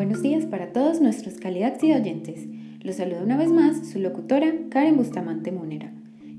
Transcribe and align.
Buenos 0.00 0.22
días 0.22 0.46
para 0.46 0.72
todos 0.72 1.02
nuestros 1.02 1.34
calidad 1.34 1.76
y 1.82 1.92
oyentes. 1.92 2.46
Los 2.82 2.96
saluda 2.96 3.22
una 3.22 3.36
vez 3.36 3.52
más 3.52 3.86
su 3.86 3.98
locutora 3.98 4.50
Karen 4.70 4.96
Bustamante 4.96 5.52
Munera. 5.52 5.92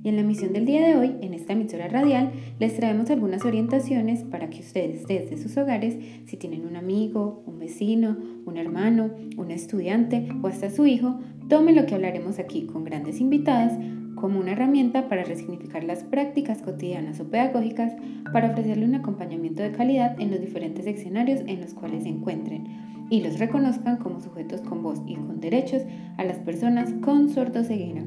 Y 0.03 0.09
en 0.09 0.15
la 0.15 0.21
emisión 0.21 0.51
del 0.51 0.65
día 0.65 0.83
de 0.83 0.95
hoy, 0.95 1.15
en 1.21 1.35
esta 1.35 1.53
emisora 1.53 1.87
radial, 1.87 2.31
les 2.57 2.75
traemos 2.75 3.11
algunas 3.11 3.45
orientaciones 3.45 4.23
para 4.23 4.49
que 4.49 4.61
ustedes 4.61 5.05
desde 5.05 5.37
sus 5.37 5.55
hogares, 5.57 5.95
si 6.25 6.37
tienen 6.37 6.65
un 6.65 6.75
amigo, 6.75 7.43
un 7.45 7.59
vecino, 7.59 8.17
un 8.47 8.57
hermano, 8.57 9.11
un 9.37 9.51
estudiante 9.51 10.27
o 10.41 10.47
hasta 10.47 10.71
su 10.71 10.87
hijo, 10.87 11.19
tomen 11.47 11.75
lo 11.75 11.85
que 11.85 11.93
hablaremos 11.93 12.39
aquí 12.39 12.63
con 12.63 12.83
grandes 12.83 13.21
invitadas 13.21 13.73
como 14.15 14.39
una 14.39 14.53
herramienta 14.53 15.07
para 15.07 15.23
resignificar 15.23 15.83
las 15.83 16.03
prácticas 16.03 16.63
cotidianas 16.63 17.19
o 17.19 17.29
pedagógicas 17.29 17.93
para 18.33 18.49
ofrecerle 18.49 18.85
un 18.85 18.95
acompañamiento 18.95 19.61
de 19.61 19.71
calidad 19.71 20.19
en 20.19 20.31
los 20.31 20.41
diferentes 20.41 20.87
escenarios 20.87 21.41
en 21.45 21.61
los 21.61 21.75
cuales 21.75 22.03
se 22.03 22.09
encuentren 22.09 22.90
y 23.11 23.21
los 23.21 23.37
reconozcan 23.37 23.97
como 23.97 24.21
sujetos 24.21 24.61
con 24.61 24.81
voz 24.81 25.01
y 25.05 25.15
con 25.15 25.41
derechos 25.41 25.83
a 26.17 26.23
las 26.23 26.39
personas 26.39 26.93
con 27.01 27.29
sordoceguera. 27.29 28.03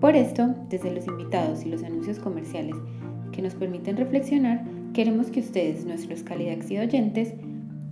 Por 0.00 0.14
esto, 0.14 0.54
desde 0.68 0.94
los 0.94 1.06
invitados 1.08 1.64
y 1.64 1.70
los 1.70 1.82
anuncios 1.82 2.18
comerciales 2.18 2.76
que 3.32 3.40
nos 3.40 3.54
permiten 3.54 3.96
reflexionar, 3.96 4.62
queremos 4.92 5.28
que 5.28 5.40
ustedes, 5.40 5.86
nuestros 5.86 6.22
calidad 6.22 6.58
y 6.68 6.76
oyentes, 6.76 7.32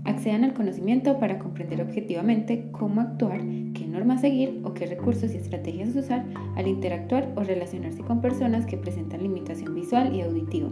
accedan 0.05 0.45
al 0.45 0.53
conocimiento 0.53 1.19
para 1.19 1.39
comprender 1.39 1.81
objetivamente 1.81 2.69
cómo 2.73 3.01
actuar, 3.01 3.41
qué 3.73 3.87
normas 3.87 4.21
seguir 4.21 4.61
o 4.65 4.75
qué 4.75 4.85
recursos 4.85 5.33
y 5.33 5.39
estrategias 5.39 5.97
usar 5.97 6.27
al 6.57 6.69
interactuar 6.69 7.33
o 7.37 7.43
relacionarse 7.43 8.03
con 8.03 8.21
personas 8.21 8.67
que 8.67 8.77
presentan 8.77 9.23
limitación 9.23 9.75
visual 9.75 10.15
y 10.15 10.21
auditiva. 10.21 10.69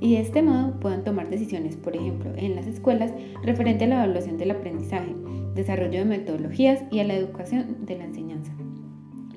Y 0.00 0.14
de 0.14 0.20
este 0.20 0.42
modo 0.42 0.78
puedan 0.80 1.04
tomar 1.04 1.30
decisiones, 1.30 1.76
por 1.76 1.96
ejemplo, 1.96 2.32
en 2.36 2.54
las 2.54 2.66
escuelas 2.66 3.12
referente 3.42 3.84
a 3.84 3.88
la 3.88 4.04
evaluación 4.04 4.36
del 4.36 4.50
aprendizaje, 4.50 5.14
desarrollo 5.54 6.00
de 6.00 6.04
metodologías 6.04 6.82
y 6.90 7.00
a 7.00 7.04
la 7.04 7.14
educación 7.14 7.86
de 7.86 7.96
la 7.96 8.04
enseñanza. 8.04 8.52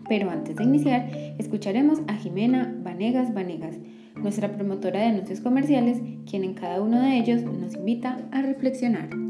Pero 0.09 0.29
antes 0.29 0.55
de 0.55 0.63
iniciar, 0.63 1.09
escucharemos 1.37 1.99
a 2.07 2.15
Jimena 2.15 2.75
Vanegas 2.83 3.33
Vanegas, 3.33 3.77
nuestra 4.15 4.51
promotora 4.51 4.99
de 4.99 5.05
anuncios 5.05 5.39
comerciales, 5.39 6.01
quien 6.29 6.43
en 6.43 6.55
cada 6.55 6.81
uno 6.81 6.99
de 6.99 7.17
ellos 7.17 7.43
nos 7.43 7.75
invita 7.75 8.27
a 8.31 8.41
reflexionar. 8.41 9.28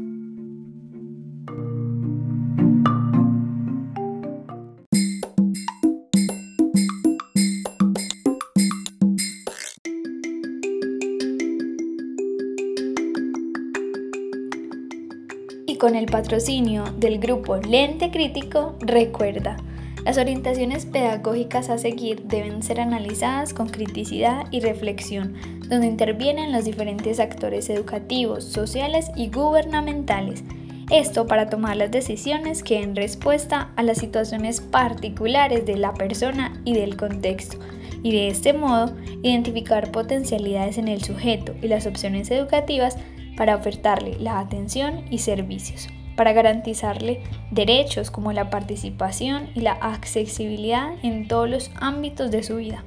Con 15.80 15.96
el 15.96 16.04
patrocinio 16.04 16.84
del 16.98 17.18
grupo 17.18 17.56
Lente 17.56 18.10
Crítico, 18.10 18.76
recuerda, 18.80 19.56
las 20.04 20.18
orientaciones 20.18 20.84
pedagógicas 20.84 21.70
a 21.70 21.78
seguir 21.78 22.24
deben 22.24 22.62
ser 22.62 22.80
analizadas 22.80 23.54
con 23.54 23.70
criticidad 23.70 24.44
y 24.50 24.60
reflexión, 24.60 25.36
donde 25.70 25.86
intervienen 25.86 26.52
los 26.52 26.66
diferentes 26.66 27.18
actores 27.18 27.70
educativos, 27.70 28.44
sociales 28.44 29.10
y 29.16 29.30
gubernamentales. 29.30 30.44
Esto 30.90 31.26
para 31.26 31.48
tomar 31.48 31.78
las 31.78 31.90
decisiones 31.90 32.62
que 32.62 32.80
den 32.80 32.94
respuesta 32.94 33.70
a 33.76 33.82
las 33.82 33.96
situaciones 33.96 34.60
particulares 34.60 35.64
de 35.64 35.78
la 35.78 35.94
persona 35.94 36.60
y 36.66 36.74
del 36.74 36.98
contexto, 36.98 37.56
y 38.02 38.12
de 38.12 38.28
este 38.28 38.52
modo 38.52 38.92
identificar 39.22 39.90
potencialidades 39.92 40.76
en 40.76 40.88
el 40.88 41.02
sujeto 41.02 41.54
y 41.62 41.68
las 41.68 41.86
opciones 41.86 42.30
educativas 42.30 42.98
para 43.40 43.56
ofertarle 43.56 44.18
la 44.18 44.38
atención 44.38 45.06
y 45.08 45.16
servicios 45.16 45.88
para 46.14 46.34
garantizarle 46.34 47.22
derechos 47.50 48.10
como 48.10 48.34
la 48.34 48.50
participación 48.50 49.48
y 49.54 49.60
la 49.60 49.72
accesibilidad 49.72 50.90
en 51.02 51.26
todos 51.26 51.48
los 51.48 51.70
ámbitos 51.80 52.30
de 52.30 52.42
su 52.42 52.56
vida. 52.56 52.84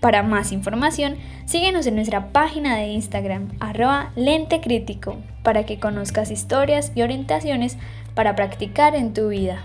Para 0.00 0.24
más 0.24 0.50
información, 0.50 1.14
síguenos 1.44 1.86
en 1.86 1.94
nuestra 1.94 2.32
página 2.32 2.76
de 2.76 2.88
Instagram, 2.88 3.52
arroba 3.60 4.10
para 5.44 5.64
que 5.64 5.78
conozcas 5.78 6.32
historias 6.32 6.90
y 6.96 7.02
orientaciones 7.02 7.78
para 8.16 8.34
practicar 8.34 8.96
en 8.96 9.14
tu 9.14 9.28
vida. 9.28 9.64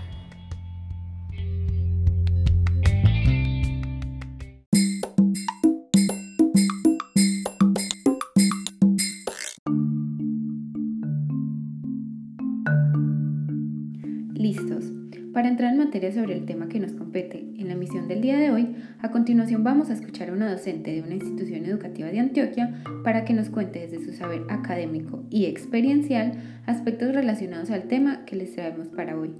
Materia 15.90 16.12
sobre 16.12 16.36
el 16.36 16.46
tema 16.46 16.68
que 16.68 16.78
nos 16.78 16.92
compete 16.92 17.44
en 17.58 17.66
la 17.66 17.74
misión 17.74 18.06
del 18.06 18.20
día 18.20 18.38
de 18.38 18.52
hoy, 18.52 18.76
a 19.00 19.10
continuación 19.10 19.64
vamos 19.64 19.90
a 19.90 19.94
escuchar 19.94 20.30
a 20.30 20.32
una 20.32 20.48
docente 20.48 20.92
de 20.92 21.02
una 21.02 21.16
institución 21.16 21.64
educativa 21.64 22.06
de 22.10 22.20
Antioquia 22.20 22.80
para 23.02 23.24
que 23.24 23.34
nos 23.34 23.50
cuente 23.50 23.80
desde 23.80 24.04
su 24.04 24.12
saber 24.12 24.42
académico 24.50 25.24
y 25.30 25.46
experiencial 25.46 26.34
aspectos 26.66 27.12
relacionados 27.12 27.72
al 27.72 27.88
tema 27.88 28.24
que 28.24 28.36
les 28.36 28.52
traemos 28.54 28.86
para 28.86 29.18
hoy. 29.18 29.32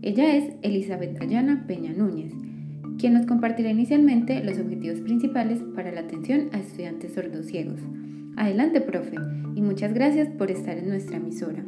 Ella 0.00 0.36
es 0.36 0.52
Elizabeth 0.62 1.18
Dayana 1.18 1.64
Peña 1.66 1.92
Núñez, 1.92 2.32
quien 2.96 3.14
nos 3.14 3.26
compartirá 3.26 3.70
inicialmente 3.70 4.44
los 4.44 4.56
objetivos 4.60 5.00
principales 5.00 5.58
para 5.74 5.90
la 5.90 6.02
atención 6.02 6.48
a 6.52 6.60
estudiantes 6.60 7.14
sordos 7.14 7.46
ciegos. 7.46 7.80
Adelante, 8.36 8.80
profe, 8.80 9.16
y 9.56 9.62
muchas 9.62 9.92
gracias 9.92 10.28
por 10.28 10.52
estar 10.52 10.78
en 10.78 10.90
nuestra 10.90 11.16
emisora. 11.16 11.64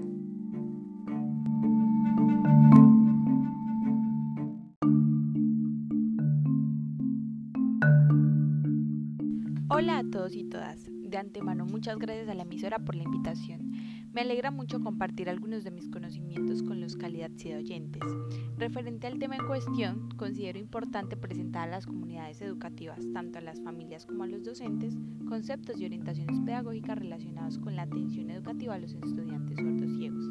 Y 10.35 10.45
todas. 10.45 10.87
De 10.91 11.17
antemano, 11.19 11.67
muchas 11.67 11.99
gracias 11.99 12.29
a 12.29 12.35
la 12.35 12.43
emisora 12.43 12.79
por 12.79 12.95
la 12.95 13.03
invitación. 13.03 13.73
Me 14.13 14.23
alegra 14.23 14.51
mucho 14.51 14.81
compartir 14.81 15.29
algunos 15.29 15.63
de 15.63 15.71
mis 15.71 15.89
conocimientos 15.89 16.63
con 16.63 16.81
los 16.81 16.97
calidad 16.97 17.31
de 17.31 17.57
oyentes. 17.57 18.03
Referente 18.59 19.07
al 19.07 19.19
tema 19.19 19.37
en 19.37 19.47
cuestión, 19.47 20.09
considero 20.17 20.59
importante 20.59 21.17
presentar 21.17 21.69
a 21.69 21.71
las 21.71 21.87
comunidades 21.87 22.41
educativas, 22.41 23.01
tanto 23.13 23.39
a 23.39 23.43
las 23.43 23.61
familias 23.61 24.07
como 24.07 24.25
a 24.25 24.27
los 24.27 24.43
docentes, 24.43 24.97
conceptos 25.29 25.81
y 25.81 25.85
orientaciones 25.85 26.41
pedagógicas 26.41 26.99
relacionados 26.99 27.59
con 27.59 27.77
la 27.77 27.83
atención 27.83 28.31
educativa 28.31 28.75
a 28.75 28.79
los 28.79 28.95
estudiantes 28.95 29.59
sordos 29.59 29.97
ciegos 29.97 30.25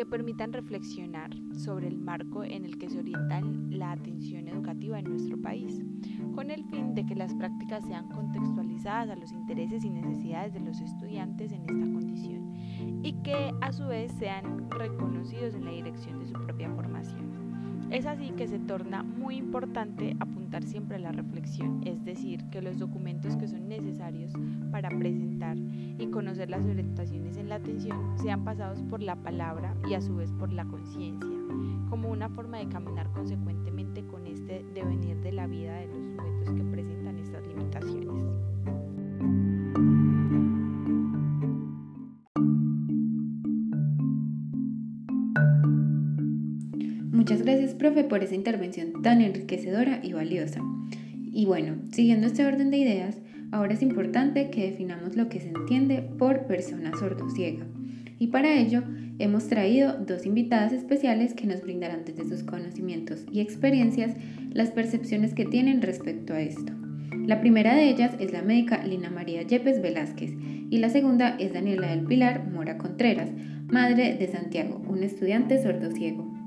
que 0.00 0.06
permitan 0.06 0.54
reflexionar 0.54 1.28
sobre 1.52 1.86
el 1.86 1.98
marco 1.98 2.42
en 2.42 2.64
el 2.64 2.78
que 2.78 2.88
se 2.88 3.00
orienta 3.00 3.42
la 3.68 3.92
atención 3.92 4.48
educativa 4.48 4.98
en 4.98 5.04
nuestro 5.04 5.38
país, 5.42 5.82
con 6.34 6.50
el 6.50 6.64
fin 6.64 6.94
de 6.94 7.04
que 7.04 7.14
las 7.14 7.34
prácticas 7.34 7.84
sean 7.84 8.08
contextualizadas 8.08 9.10
a 9.10 9.16
los 9.16 9.30
intereses 9.30 9.84
y 9.84 9.90
necesidades 9.90 10.54
de 10.54 10.60
los 10.60 10.80
estudiantes 10.80 11.52
en 11.52 11.60
esta 11.60 11.92
condición 11.92 12.54
y 13.02 13.12
que 13.22 13.52
a 13.60 13.72
su 13.72 13.88
vez 13.88 14.10
sean 14.12 14.70
reconocidos 14.70 15.54
en 15.54 15.66
la 15.66 15.72
dirección 15.72 16.18
de 16.18 16.28
su 16.28 16.32
propia 16.32 16.70
formación. 16.74 17.39
Es 17.90 18.06
así 18.06 18.30
que 18.30 18.46
se 18.46 18.60
torna 18.60 19.02
muy 19.02 19.36
importante 19.36 20.16
apuntar 20.20 20.62
siempre 20.62 20.94
a 20.94 21.00
la 21.00 21.10
reflexión, 21.10 21.80
es 21.84 22.04
decir, 22.04 22.44
que 22.50 22.62
los 22.62 22.78
documentos 22.78 23.36
que 23.36 23.48
son 23.48 23.68
necesarios 23.68 24.32
para 24.70 24.90
presentar 24.90 25.56
y 25.56 26.06
conocer 26.06 26.50
las 26.50 26.64
orientaciones 26.64 27.36
en 27.36 27.48
la 27.48 27.56
atención 27.56 28.16
sean 28.16 28.44
pasados 28.44 28.80
por 28.82 29.02
la 29.02 29.16
palabra 29.16 29.74
y 29.88 29.94
a 29.94 30.00
su 30.00 30.14
vez 30.14 30.30
por 30.30 30.52
la 30.52 30.64
conciencia, 30.66 31.36
como 31.88 32.10
una 32.10 32.28
forma 32.28 32.58
de 32.58 32.68
caminar 32.68 33.10
consecuentemente 33.10 34.06
con 34.06 34.24
este 34.28 34.64
devenir 34.72 35.16
de 35.20 35.32
la 35.32 35.48
vida 35.48 35.74
de 35.74 35.88
los 35.88 36.04
sujetos 36.04 36.54
que 36.54 36.62
presentan 36.70 37.18
estas 37.18 37.44
limitaciones. 37.44 38.29
Muchas 47.20 47.42
gracias, 47.42 47.74
profe, 47.74 48.04
por 48.04 48.24
esa 48.24 48.34
intervención 48.34 49.02
tan 49.02 49.20
enriquecedora 49.20 50.00
y 50.02 50.14
valiosa. 50.14 50.62
Y 51.30 51.44
bueno, 51.44 51.74
siguiendo 51.92 52.26
este 52.26 52.46
orden 52.46 52.70
de 52.70 52.78
ideas, 52.78 53.18
ahora 53.52 53.74
es 53.74 53.82
importante 53.82 54.48
que 54.48 54.70
definamos 54.70 55.16
lo 55.16 55.28
que 55.28 55.38
se 55.38 55.50
entiende 55.50 56.00
por 56.16 56.46
persona 56.46 56.92
sordociega. 56.98 57.66
Y 58.18 58.28
para 58.28 58.54
ello, 58.54 58.84
hemos 59.18 59.48
traído 59.48 59.98
dos 59.98 60.24
invitadas 60.24 60.72
especiales 60.72 61.34
que 61.34 61.46
nos 61.46 61.60
brindarán 61.60 62.06
desde 62.06 62.26
sus 62.26 62.42
conocimientos 62.42 63.26
y 63.30 63.40
experiencias 63.40 64.14
las 64.54 64.70
percepciones 64.70 65.34
que 65.34 65.44
tienen 65.44 65.82
respecto 65.82 66.32
a 66.32 66.40
esto. 66.40 66.72
La 67.26 67.42
primera 67.42 67.74
de 67.74 67.90
ellas 67.90 68.12
es 68.18 68.32
la 68.32 68.40
médica 68.40 68.82
Lina 68.82 69.10
María 69.10 69.42
Yepes 69.42 69.82
Velázquez 69.82 70.32
y 70.70 70.78
la 70.78 70.88
segunda 70.88 71.36
es 71.38 71.52
Daniela 71.52 71.88
del 71.88 72.06
Pilar 72.06 72.50
Mora 72.50 72.78
Contreras, 72.78 73.28
madre 73.68 74.16
de 74.16 74.26
Santiago, 74.26 74.80
un 74.88 75.02
estudiante 75.02 75.62
sordociego. 75.62 76.39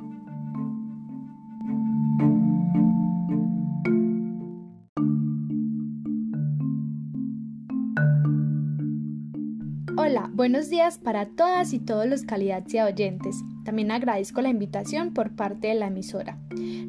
Hola, 9.95 10.31
buenos 10.33 10.71
días 10.71 10.97
para 10.97 11.27
todas 11.27 11.71
y 11.71 11.79
todos 11.79 12.07
los 12.07 12.23
calidad 12.23 12.63
y 12.67 12.79
oyentes. 12.79 13.43
También 13.63 13.91
agradezco 13.91 14.41
la 14.41 14.49
invitación 14.49 15.13
por 15.13 15.35
parte 15.35 15.67
de 15.67 15.75
la 15.75 15.87
emisora. 15.87 16.39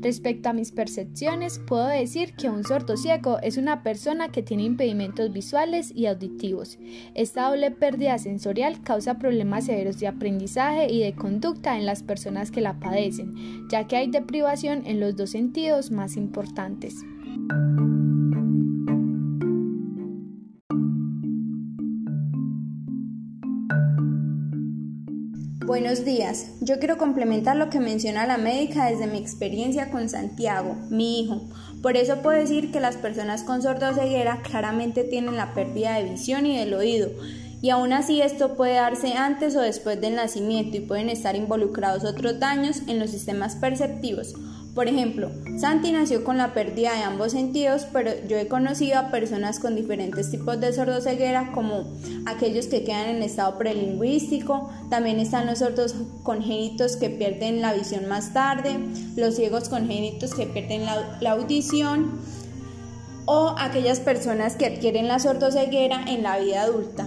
Respecto 0.01 0.49
a 0.49 0.55
mis 0.55 0.73
percepciones, 0.73 1.59
puedo 1.59 1.87
decir 1.87 2.35
que 2.35 2.49
un 2.49 2.63
ciego 2.97 3.39
es 3.43 3.59
una 3.59 3.83
persona 3.83 4.31
que 4.31 4.43
tiene 4.43 4.63
impedimentos 4.63 5.33
visuales 5.33 5.93
y 5.95 6.07
auditivos. 6.07 6.79
Esta 7.15 7.49
doble 7.49 7.71
pérdida 7.71 8.17
sensorial 8.17 8.81
causa 8.83 9.19
problemas 9.19 9.67
severos 9.67 9.99
de 9.99 10.09
aprendizaje 10.09 10.91
y 10.91 11.01
de 11.01 11.15
conducta 11.15 11.77
en 11.77 11.85
las 11.85 12.03
personas 12.03 12.51
que 12.51 12.63
la 12.63 12.81
padecen, 12.81 13.69
ya 13.69 13.87
que 13.87 13.97
hay 13.97 14.11
deprivación 14.11 14.83
en 14.87 15.01
los 15.01 15.15
dos 15.15 15.31
sentidos 15.31 15.91
más 15.91 16.17
importantes. 16.17 17.05
Buenos 25.67 26.05
días. 26.05 26.49
Yo 26.61 26.79
quiero 26.79 26.99
complementar 26.99 27.57
lo 27.57 27.71
que 27.71 27.81
menciona 27.81 28.27
la 28.27 28.37
médica 28.37 28.85
desde 28.85 29.07
mi 29.07 29.17
experiencia 29.17 29.91
con 29.91 30.11
Santiago, 30.11 30.77
mi 30.91 31.21
hijo. 31.21 31.41
Por 31.81 31.97
eso 31.97 32.21
puedo 32.21 32.39
decir 32.39 32.71
que 32.71 32.81
las 32.81 32.97
personas 32.97 33.45
con 33.45 33.63
sordoceguera 33.63 34.43
claramente 34.43 35.05
tienen 35.05 35.37
la 35.37 35.55
pérdida 35.55 35.95
de 35.95 36.11
visión 36.11 36.45
y 36.45 36.59
del 36.59 36.75
oído. 36.75 37.09
Y 37.63 37.71
aún 37.71 37.95
así 37.95 38.21
esto 38.21 38.59
puede 38.59 38.75
darse 38.75 39.15
antes 39.15 39.57
o 39.57 39.63
después 39.63 39.99
del 40.03 40.17
nacimiento 40.17 40.77
y 40.77 40.81
pueden 40.81 41.09
estar 41.09 41.35
involucrados 41.35 42.05
otros 42.05 42.39
daños 42.39 42.83
en 42.87 42.99
los 42.99 43.09
sistemas 43.09 43.57
perceptivos 43.57 44.35
por 44.75 44.89
ejemplo, 44.89 45.31
Santi 45.57 45.93
nació 45.93 46.25
con 46.25 46.37
la 46.37 46.53
pérdida 46.53 46.95
de 46.95 47.05
ambos 47.05 47.31
sentidos, 47.31 47.87
pero 47.93 48.11
yo 48.29 48.37
he 48.37 48.49
conocido 48.49 48.99
a 48.99 49.11
personas 49.13 49.61
con 49.61 49.77
diferentes 49.77 50.33
tipos 50.33 50.61
de 50.61 50.73
sordoceguera, 50.73 51.53
como 51.53 51.85
aquellos 52.27 52.67
que 52.67 52.83
quedan 52.83 53.09
en 53.09 53.23
estado 53.23 53.57
prelingüístico, 53.57 54.71
también 54.91 55.21
están 55.21 55.47
los 55.47 55.61
sordos 55.61 55.95
congénitos 56.25 56.97
que 56.97 57.09
pierden 57.09 57.63
la 57.63 57.73
visión 57.73 58.09
más 58.09 58.33
tarde, 58.33 58.81
los 59.15 59.37
ciegos 59.37 59.69
congénitos 59.69 60.35
que 60.35 60.47
pierden 60.47 60.87
la, 60.87 61.19
la 61.21 61.31
audición, 61.33 62.19
o 63.27 63.55
aquellas 63.57 64.01
personas 64.01 64.57
que 64.57 64.67
adquieren 64.67 65.07
la 65.07 65.21
sordoceguera 65.21 66.05
en 66.09 66.25
la 66.25 66.39
vida 66.39 66.63
adulta. 66.63 67.07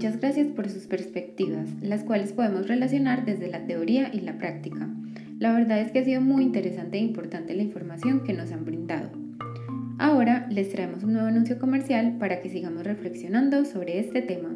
Muchas 0.00 0.18
gracias 0.18 0.46
por 0.46 0.66
sus 0.70 0.86
perspectivas, 0.86 1.68
las 1.82 2.04
cuales 2.04 2.32
podemos 2.32 2.66
relacionar 2.68 3.26
desde 3.26 3.48
la 3.48 3.66
teoría 3.66 4.08
y 4.10 4.20
la 4.20 4.38
práctica. 4.38 4.88
La 5.38 5.52
verdad 5.52 5.78
es 5.78 5.92
que 5.92 5.98
ha 5.98 6.04
sido 6.06 6.22
muy 6.22 6.42
interesante 6.42 6.96
e 6.96 7.02
importante 7.02 7.52
la 7.52 7.64
información 7.64 8.24
que 8.24 8.32
nos 8.32 8.50
han 8.50 8.64
brindado. 8.64 9.10
Ahora 9.98 10.46
les 10.48 10.70
traemos 10.70 11.04
un 11.04 11.12
nuevo 11.12 11.28
anuncio 11.28 11.58
comercial 11.58 12.16
para 12.18 12.40
que 12.40 12.48
sigamos 12.48 12.84
reflexionando 12.84 13.66
sobre 13.66 13.98
este 13.98 14.22
tema. 14.22 14.49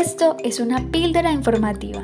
Esto 0.00 0.38
es 0.42 0.60
una 0.60 0.90
píldora 0.90 1.30
informativa. 1.30 2.02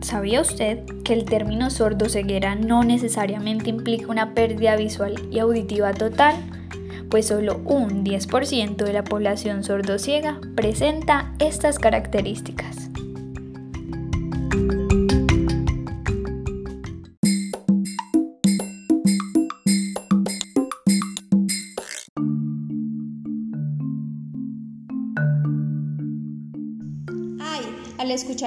¿Sabía 0.00 0.40
usted 0.40 0.84
que 1.04 1.12
el 1.12 1.24
término 1.24 1.70
sordo-ceguera 1.70 2.56
no 2.56 2.82
necesariamente 2.82 3.70
implica 3.70 4.08
una 4.08 4.34
pérdida 4.34 4.74
visual 4.74 5.14
y 5.30 5.38
auditiva 5.38 5.94
total? 5.94 6.34
Pues 7.08 7.28
solo 7.28 7.60
un 7.64 8.04
10% 8.04 8.74
de 8.74 8.92
la 8.92 9.04
población 9.04 9.62
sordociega 9.62 10.40
presenta 10.56 11.32
estas 11.38 11.78
características. 11.78 12.87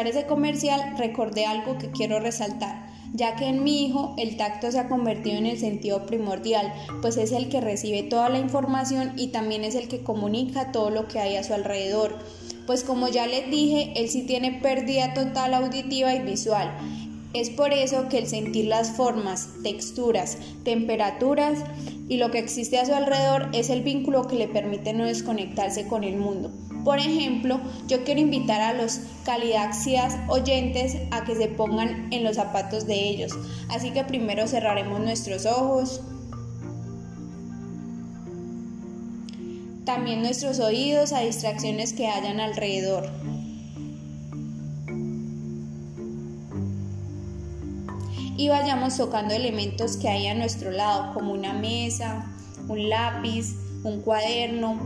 Escuchar 0.01 0.07
ese 0.07 0.27
comercial 0.27 0.97
recordé 0.97 1.45
algo 1.45 1.77
que 1.77 1.91
quiero 1.91 2.19
resaltar, 2.19 2.87
ya 3.13 3.35
que 3.35 3.47
en 3.47 3.63
mi 3.63 3.85
hijo 3.85 4.15
el 4.17 4.35
tacto 4.35 4.71
se 4.71 4.79
ha 4.79 4.87
convertido 4.87 5.37
en 5.37 5.45
el 5.45 5.59
sentido 5.59 6.05
primordial, 6.07 6.73
pues 7.01 7.17
es 7.17 7.31
el 7.31 7.49
que 7.49 7.61
recibe 7.61 8.03
toda 8.03 8.29
la 8.29 8.39
información 8.39 9.13
y 9.15 9.27
también 9.27 9.63
es 9.63 9.75
el 9.75 9.87
que 9.87 10.03
comunica 10.03 10.71
todo 10.71 10.89
lo 10.89 11.07
que 11.07 11.19
hay 11.19 11.35
a 11.35 11.43
su 11.43 11.53
alrededor. 11.53 12.17
Pues 12.65 12.83
como 12.83 13.09
ya 13.09 13.27
les 13.27 13.49
dije, 13.51 13.93
él 13.95 14.09
sí 14.09 14.23
tiene 14.23 14.59
pérdida 14.61 15.13
total 15.13 15.53
auditiva 15.53 16.15
y 16.15 16.19
visual. 16.19 16.71
Es 17.33 17.49
por 17.49 17.71
eso 17.71 18.09
que 18.09 18.17
el 18.17 18.27
sentir 18.27 18.65
las 18.65 18.91
formas, 18.91 19.49
texturas, 19.63 20.37
temperaturas 20.63 21.59
y 22.09 22.17
lo 22.17 22.29
que 22.29 22.39
existe 22.39 22.77
a 22.77 22.85
su 22.85 22.93
alrededor 22.93 23.47
es 23.53 23.69
el 23.69 23.83
vínculo 23.83 24.27
que 24.27 24.35
le 24.35 24.49
permite 24.49 24.91
no 24.91 25.05
desconectarse 25.05 25.87
con 25.87 26.03
el 26.03 26.17
mundo. 26.17 26.51
Por 26.83 26.99
ejemplo, 26.99 27.61
yo 27.87 28.03
quiero 28.03 28.19
invitar 28.19 28.59
a 28.59 28.73
los 28.73 28.99
calidaxias 29.23 30.17
oyentes 30.27 30.97
a 31.11 31.23
que 31.23 31.35
se 31.35 31.47
pongan 31.47 32.11
en 32.11 32.25
los 32.25 32.35
zapatos 32.35 32.85
de 32.85 32.95
ellos. 32.95 33.31
Así 33.69 33.91
que 33.91 34.03
primero 34.03 34.45
cerraremos 34.47 34.99
nuestros 34.99 35.45
ojos. 35.45 36.01
También 39.85 40.21
nuestros 40.21 40.59
oídos 40.59 41.13
a 41.13 41.21
distracciones 41.21 41.93
que 41.93 42.07
hayan 42.07 42.41
alrededor. 42.41 43.09
Y 48.41 48.49
vayamos 48.49 48.97
tocando 48.97 49.35
elementos 49.35 49.97
que 49.97 50.09
hay 50.09 50.25
a 50.25 50.33
nuestro 50.33 50.71
lado, 50.71 51.13
como 51.13 51.31
una 51.31 51.53
mesa, 51.53 52.25
un 52.67 52.89
lápiz, 52.89 53.55
un 53.83 54.01
cuaderno, 54.01 54.79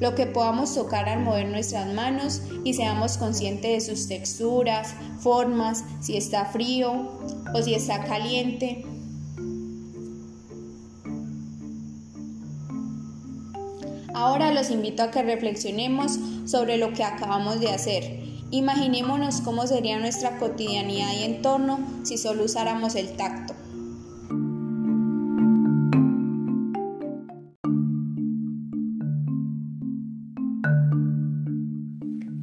lo 0.00 0.14
que 0.14 0.24
podamos 0.24 0.74
tocar 0.74 1.10
al 1.10 1.20
mover 1.20 1.46
nuestras 1.48 1.92
manos 1.92 2.40
y 2.64 2.72
seamos 2.72 3.18
conscientes 3.18 3.84
de 3.84 3.94
sus 3.94 4.08
texturas, 4.08 4.94
formas, 5.20 5.84
si 6.00 6.16
está 6.16 6.46
frío 6.46 7.10
o 7.52 7.60
si 7.60 7.74
está 7.74 8.02
caliente. 8.04 8.82
Ahora 14.14 14.54
los 14.54 14.70
invito 14.70 15.02
a 15.02 15.10
que 15.10 15.22
reflexionemos 15.22 16.18
sobre 16.46 16.78
lo 16.78 16.94
que 16.94 17.04
acabamos 17.04 17.60
de 17.60 17.72
hacer. 17.72 18.21
Imaginémonos 18.54 19.40
cómo 19.40 19.66
sería 19.66 19.98
nuestra 19.98 20.36
cotidianidad 20.36 21.10
y 21.18 21.24
entorno 21.24 21.78
si 22.02 22.18
solo 22.18 22.44
usáramos 22.44 22.94
el 22.96 23.16
tacto. 23.16 23.54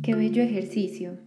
Qué 0.02 0.16
bello 0.16 0.42
ejercicio. 0.42 1.20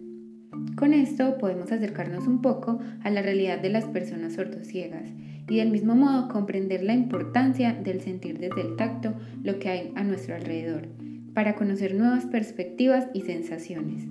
Con 0.74 0.94
esto 0.94 1.38
podemos 1.38 1.70
acercarnos 1.70 2.26
un 2.26 2.42
poco 2.42 2.80
a 3.04 3.10
la 3.10 3.22
realidad 3.22 3.60
de 3.60 3.70
las 3.70 3.84
personas 3.84 4.32
sordociegas 4.32 5.10
y 5.48 5.58
del 5.58 5.70
mismo 5.70 5.94
modo 5.94 6.26
comprender 6.26 6.82
la 6.82 6.94
importancia 6.94 7.72
del 7.72 8.00
sentir 8.00 8.40
desde 8.40 8.62
el 8.62 8.74
tacto 8.74 9.14
lo 9.44 9.60
que 9.60 9.68
hay 9.68 9.92
a 9.94 10.02
nuestro 10.02 10.34
alrededor, 10.34 10.88
para 11.34 11.54
conocer 11.54 11.94
nuevas 11.94 12.26
perspectivas 12.26 13.06
y 13.14 13.20
sensaciones. 13.20 14.08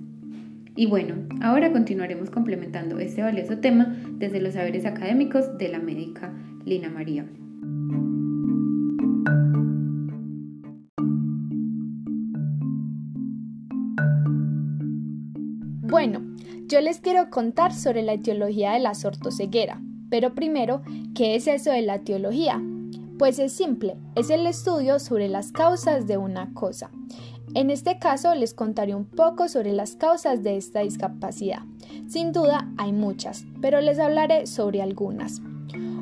Y 0.74 0.86
bueno, 0.86 1.14
ahora 1.42 1.70
continuaremos 1.70 2.30
complementando 2.30 2.98
este 2.98 3.22
valioso 3.22 3.58
tema 3.58 3.94
desde 4.14 4.40
los 4.40 4.54
saberes 4.54 4.86
académicos 4.86 5.58
de 5.58 5.68
la 5.68 5.78
médica 5.78 6.32
Lina 6.64 6.88
María. 6.88 7.26
Bueno, 15.82 16.22
yo 16.68 16.80
les 16.80 17.00
quiero 17.00 17.28
contar 17.28 17.74
sobre 17.74 18.02
la 18.02 18.14
etiología 18.14 18.72
de 18.72 18.80
la 18.80 18.94
sortoceguera, 18.94 19.82
pero 20.08 20.34
primero, 20.34 20.80
¿qué 21.14 21.34
es 21.34 21.46
eso 21.46 21.70
de 21.70 21.82
la 21.82 21.96
etiología? 21.96 22.62
Pues 23.18 23.38
es 23.38 23.52
simple, 23.52 23.96
es 24.16 24.30
el 24.30 24.46
estudio 24.46 24.98
sobre 24.98 25.28
las 25.28 25.52
causas 25.52 26.06
de 26.06 26.16
una 26.16 26.54
cosa. 26.54 26.90
En 27.54 27.68
este 27.68 27.98
caso 27.98 28.34
les 28.34 28.54
contaré 28.54 28.94
un 28.94 29.04
poco 29.04 29.46
sobre 29.46 29.72
las 29.72 29.94
causas 29.96 30.42
de 30.42 30.56
esta 30.56 30.80
discapacidad. 30.80 31.60
Sin 32.08 32.32
duda 32.32 32.72
hay 32.78 32.92
muchas, 32.92 33.44
pero 33.60 33.82
les 33.82 33.98
hablaré 33.98 34.46
sobre 34.46 34.80
algunas. 34.80 35.42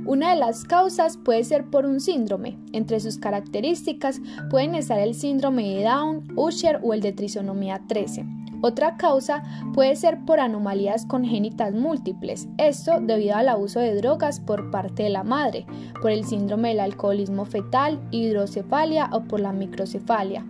Una 0.07 0.31
de 0.31 0.37
las 0.37 0.63
causas 0.63 1.17
puede 1.17 1.43
ser 1.43 1.67
por 1.67 1.87
un 1.87 1.99
síndrome. 1.99 2.57
Entre 2.73 3.01
sus 3.01 3.19
características 3.19 4.21
pueden 4.49 4.77
estar 4.77 5.01
el 5.01 5.15
síndrome 5.15 5.75
de 5.75 5.83
Down, 5.83 6.29
Usher 6.37 6.81
o 6.85 6.95
el 6.95 7.01
de 7.01 7.13
trisonomía 7.13 7.83
13 7.89 8.25
Otra 8.63 8.97
causa 8.97 9.43
puede 9.75 9.97
ser 9.97 10.25
por 10.25 10.39
anomalías 10.39 11.05
congénitas 11.05 11.75
múltiples, 11.75 12.49
esto 12.59 13.01
debido 13.01 13.35
al 13.35 13.49
abuso 13.49 13.81
de 13.81 13.97
drogas 13.97 14.39
por 14.39 14.71
parte 14.71 15.03
de 15.03 15.11
la 15.11 15.25
madre, 15.25 15.67
por 16.01 16.13
el 16.13 16.25
síndrome 16.25 16.69
del 16.69 16.81
alcoholismo 16.81 17.45
fetal, 17.45 18.01
hidrocefalia 18.13 19.11
o 19.13 19.25
por 19.25 19.41
la 19.41 19.53
microcefalia. 19.53 20.45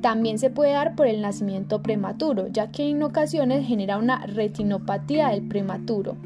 También 0.00 0.38
se 0.38 0.50
puede 0.50 0.72
dar 0.72 0.96
por 0.96 1.06
el 1.06 1.20
nacimiento 1.20 1.82
prematuro, 1.82 2.48
ya 2.48 2.70
que 2.70 2.88
en 2.88 3.02
ocasiones 3.02 3.66
genera 3.66 3.98
una 3.98 4.26
retinopatía 4.26 5.28
del 5.28 5.46
prematuro 5.46 6.16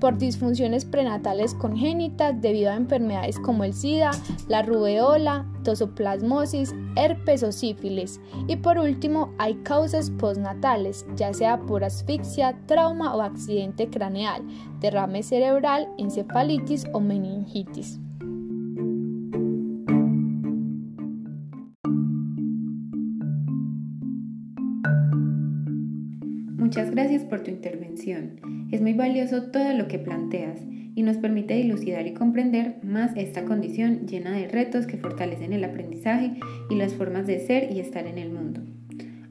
por 0.00 0.18
disfunciones 0.18 0.84
prenatales 0.84 1.54
congénitas 1.54 2.40
debido 2.40 2.70
a 2.70 2.76
enfermedades 2.76 3.38
como 3.38 3.64
el 3.64 3.74
SIDA, 3.74 4.10
la 4.48 4.62
rubeola, 4.62 5.46
tosoplasmosis, 5.64 6.74
herpes 6.96 7.42
o 7.42 7.52
sífilis. 7.52 8.20
Y 8.46 8.56
por 8.56 8.78
último, 8.78 9.34
hay 9.38 9.54
causas 9.56 10.10
postnatales, 10.10 11.06
ya 11.16 11.32
sea 11.34 11.58
por 11.58 11.84
asfixia, 11.84 12.56
trauma 12.66 13.14
o 13.14 13.22
accidente 13.22 13.88
craneal, 13.88 14.42
derrame 14.80 15.22
cerebral, 15.22 15.88
encefalitis 15.98 16.86
o 16.92 17.00
meningitis. 17.00 17.98
Muchas 26.68 26.90
gracias 26.90 27.24
por 27.24 27.40
tu 27.40 27.50
intervención. 27.50 28.68
Es 28.70 28.82
muy 28.82 28.92
valioso 28.92 29.44
todo 29.44 29.72
lo 29.72 29.88
que 29.88 29.98
planteas 29.98 30.60
y 30.94 31.02
nos 31.02 31.16
permite 31.16 31.54
dilucidar 31.54 32.06
y 32.06 32.12
comprender 32.12 32.76
más 32.82 33.12
esta 33.16 33.46
condición 33.46 34.06
llena 34.06 34.32
de 34.32 34.48
retos 34.48 34.86
que 34.86 34.98
fortalecen 34.98 35.54
el 35.54 35.64
aprendizaje 35.64 36.34
y 36.68 36.74
las 36.74 36.92
formas 36.92 37.26
de 37.26 37.40
ser 37.40 37.72
y 37.72 37.80
estar 37.80 38.06
en 38.06 38.18
el 38.18 38.30
mundo. 38.30 38.60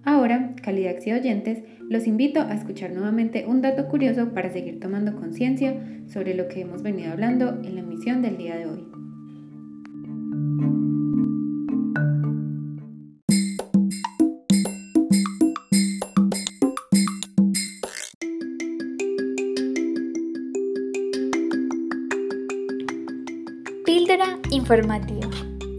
Ahora, 0.04 0.56
calidad 0.64 0.96
y 1.06 1.12
oyentes, 1.12 1.60
los 1.88 2.08
invito 2.08 2.42
a 2.42 2.56
escuchar 2.56 2.92
nuevamente 2.92 3.46
un 3.48 3.62
dato 3.62 3.88
curioso 3.88 4.34
para 4.34 4.52
seguir 4.52 4.80
tomando 4.80 5.16
conciencia 5.16 5.80
sobre 6.08 6.34
lo 6.34 6.48
que 6.48 6.62
hemos 6.62 6.82
venido 6.82 7.12
hablando 7.12 7.50
en 7.64 7.76
la 7.76 7.82
emisión 7.82 8.24
del 8.24 8.38
día 8.38 8.56
de 8.56 8.66
hoy. 8.66 8.87
Píldora 24.08 24.40
informativa. 24.52 25.30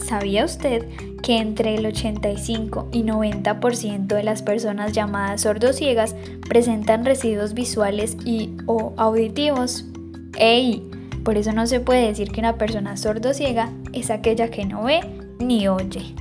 ¿Sabía 0.07 0.45
usted 0.45 0.85
que 1.23 1.39
entre 1.39 1.77
el 1.77 1.87
85 1.87 2.91
y 2.93 3.03
90% 3.03 4.07
de 4.07 4.23
las 4.23 4.43
personas 4.43 4.93
llamadas 4.93 5.41
sordociegas 5.41 6.15
presentan 6.47 7.07
residuos 7.07 7.55
visuales 7.55 8.19
y 8.27 8.51
o 8.67 8.93
auditivos? 8.99 9.87
¡Ey! 10.39 10.83
Por 11.25 11.39
eso 11.39 11.53
no 11.53 11.67
se 11.67 11.81
puede 11.81 12.07
decir 12.07 12.31
que 12.31 12.41
una 12.41 12.59
persona 12.59 12.99
sordociega 12.99 13.73
es 13.95 14.11
aquella 14.11 14.51
que 14.51 14.67
no 14.67 14.83
ve 14.83 15.01
ni 15.39 15.67
oye. 15.67 16.15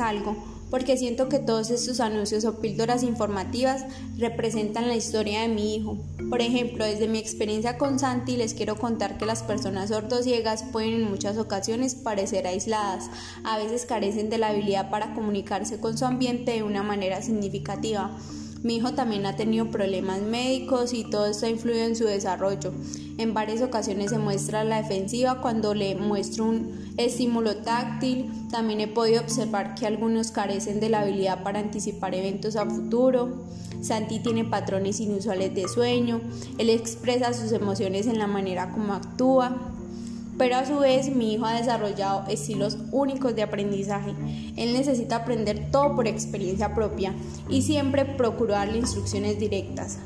Algo, 0.00 0.36
porque 0.70 0.96
siento 0.96 1.28
que 1.28 1.38
todos 1.38 1.70
estos 1.70 2.00
anuncios 2.00 2.44
o 2.44 2.60
píldoras 2.60 3.02
informativas 3.02 3.84
representan 4.18 4.88
la 4.88 4.96
historia 4.96 5.42
de 5.42 5.48
mi 5.48 5.76
hijo. 5.76 5.98
Por 6.28 6.40
ejemplo, 6.40 6.84
desde 6.84 7.08
mi 7.08 7.18
experiencia 7.18 7.78
con 7.78 7.98
Santi 7.98 8.36
les 8.36 8.54
quiero 8.54 8.76
contar 8.76 9.18
que 9.18 9.26
las 9.26 9.42
personas 9.42 9.90
sordociegas 9.90 10.64
pueden 10.64 10.94
en 10.94 11.10
muchas 11.10 11.38
ocasiones 11.38 11.94
parecer 11.94 12.46
aisladas, 12.46 13.10
a 13.44 13.58
veces 13.58 13.86
carecen 13.86 14.28
de 14.28 14.38
la 14.38 14.48
habilidad 14.48 14.90
para 14.90 15.14
comunicarse 15.14 15.78
con 15.78 15.96
su 15.96 16.04
ambiente 16.04 16.52
de 16.52 16.62
una 16.62 16.82
manera 16.82 17.22
significativa. 17.22 18.16
Mi 18.62 18.76
hijo 18.76 18.92
también 18.94 19.26
ha 19.26 19.36
tenido 19.36 19.70
problemas 19.70 20.22
médicos 20.22 20.92
y 20.92 21.04
todo 21.04 21.26
esto 21.26 21.46
ha 21.46 21.50
influido 21.50 21.84
en 21.84 21.96
su 21.96 22.04
desarrollo. 22.04 22.72
En 23.18 23.32
varias 23.32 23.62
ocasiones 23.62 24.10
se 24.10 24.18
muestra 24.18 24.64
la 24.64 24.82
defensiva 24.82 25.40
cuando 25.40 25.74
le 25.74 25.94
muestro 25.94 26.46
un 26.46 26.92
estímulo 26.96 27.56
táctil. 27.58 28.30
También 28.50 28.80
he 28.80 28.88
podido 28.88 29.20
observar 29.20 29.74
que 29.74 29.86
algunos 29.86 30.30
carecen 30.30 30.80
de 30.80 30.88
la 30.88 31.00
habilidad 31.00 31.42
para 31.42 31.60
anticipar 31.60 32.14
eventos 32.14 32.56
a 32.56 32.66
futuro. 32.66 33.46
Santi 33.80 34.18
tiene 34.18 34.44
patrones 34.44 35.00
inusuales 35.00 35.54
de 35.54 35.68
sueño. 35.68 36.20
Él 36.58 36.70
expresa 36.70 37.32
sus 37.32 37.52
emociones 37.52 38.06
en 38.06 38.18
la 38.18 38.26
manera 38.26 38.70
como 38.72 38.94
actúa 38.94 39.75
pero 40.38 40.56
a 40.56 40.66
su 40.66 40.78
vez 40.78 41.14
mi 41.14 41.34
hijo 41.34 41.46
ha 41.46 41.54
desarrollado 41.54 42.24
estilos 42.28 42.78
únicos 42.92 43.34
de 43.34 43.42
aprendizaje. 43.42 44.12
Él 44.56 44.72
necesita 44.72 45.16
aprender 45.16 45.70
todo 45.70 45.94
por 45.94 46.06
experiencia 46.06 46.74
propia 46.74 47.14
y 47.48 47.62
siempre 47.62 48.04
procuro 48.04 48.52
darle 48.52 48.78
instrucciones 48.78 49.38
directas. 49.38 49.98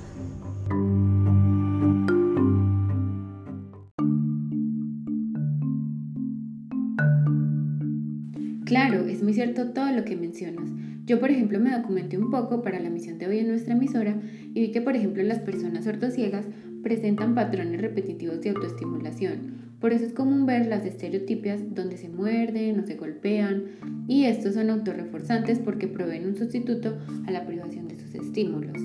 Claro, 8.64 9.04
es 9.06 9.20
muy 9.20 9.34
cierto 9.34 9.72
todo 9.72 9.90
lo 9.90 10.04
que 10.04 10.14
mencionas. 10.14 10.70
Yo, 11.04 11.18
por 11.18 11.32
ejemplo, 11.32 11.58
me 11.58 11.76
documenté 11.76 12.16
un 12.16 12.30
poco 12.30 12.62
para 12.62 12.78
la 12.78 12.88
misión 12.88 13.18
de 13.18 13.26
hoy 13.26 13.40
en 13.40 13.48
nuestra 13.48 13.74
emisora 13.74 14.20
y 14.54 14.60
vi 14.60 14.70
que, 14.70 14.80
por 14.80 14.94
ejemplo, 14.94 15.24
las 15.24 15.40
personas 15.40 15.82
sordociegas 15.82 16.46
presentan 16.84 17.34
patrones 17.34 17.80
repetitivos 17.80 18.40
de 18.42 18.50
autoestimulación, 18.50 19.69
por 19.80 19.94
eso 19.94 20.04
es 20.04 20.12
común 20.12 20.44
ver 20.44 20.66
las 20.66 20.84
estereotipias 20.84 21.74
donde 21.74 21.96
se 21.96 22.10
muerden 22.10 22.78
o 22.80 22.86
se 22.86 22.96
golpean 22.96 24.04
y 24.06 24.26
estos 24.26 24.54
son 24.54 24.68
autorreforzantes 24.68 25.58
porque 25.58 25.88
proveen 25.88 26.26
un 26.26 26.36
sustituto 26.36 26.98
a 27.26 27.30
la 27.30 27.46
privación 27.46 27.88
de 27.88 27.98
sus 27.98 28.14
estímulos. 28.14 28.76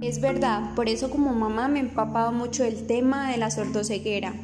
Es 0.00 0.20
verdad, 0.20 0.74
por 0.74 0.88
eso 0.88 1.10
como 1.10 1.32
mamá 1.32 1.68
me 1.68 1.80
he 1.80 1.82
empapado 1.82 2.32
mucho 2.32 2.62
del 2.62 2.86
tema 2.86 3.30
de 3.30 3.38
la 3.38 3.50
sordoceguera 3.50 4.34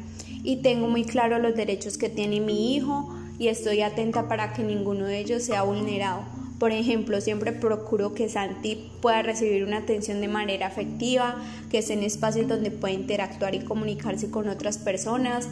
y 0.43 0.61
tengo 0.61 0.87
muy 0.87 1.03
claro 1.03 1.39
los 1.39 1.55
derechos 1.55 1.97
que 1.97 2.09
tiene 2.09 2.41
mi 2.41 2.75
hijo 2.75 3.13
y 3.39 3.47
estoy 3.47 3.81
atenta 3.81 4.27
para 4.27 4.53
que 4.53 4.63
ninguno 4.63 5.05
de 5.05 5.19
ellos 5.19 5.43
sea 5.43 5.63
vulnerado. 5.63 6.36
Por 6.59 6.71
ejemplo, 6.71 7.21
siempre 7.21 7.51
procuro 7.51 8.13
que 8.13 8.29
Santi 8.29 8.89
pueda 9.01 9.21
recibir 9.21 9.63
una 9.63 9.77
atención 9.77 10.21
de 10.21 10.27
manera 10.27 10.67
afectiva, 10.67 11.35
que 11.69 11.77
esté 11.79 11.93
en 11.93 12.03
espacios 12.03 12.47
donde 12.47 12.71
pueda 12.71 12.93
interactuar 12.93 13.53
y 13.53 13.59
comunicarse 13.59 14.31
con 14.31 14.49
otras 14.49 14.79
personas 14.79 15.47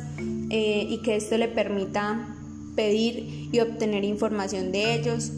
eh, 0.49 0.87
y 0.89 1.01
que 1.03 1.15
esto 1.15 1.37
le 1.37 1.47
permita 1.47 2.35
pedir 2.75 3.49
y 3.51 3.59
obtener 3.59 4.03
información 4.03 4.71
de 4.71 4.95
ellos. 4.95 5.31